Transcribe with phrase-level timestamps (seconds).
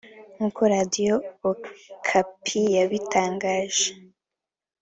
[0.35, 1.13] nk’uko Radio
[1.49, 3.87] Okapi yabitangaje